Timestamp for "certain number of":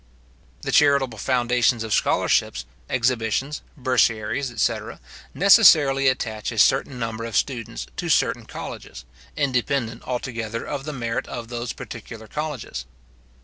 6.57-7.37